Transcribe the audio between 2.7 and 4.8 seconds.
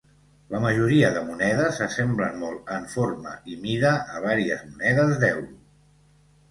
en forma i mida a varies